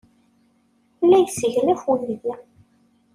La 1.09 1.19
yesseglaf 1.23 1.83
uydi. 1.93 2.39